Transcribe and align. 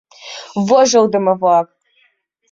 Вожылдымо-влак!.. 0.67 1.67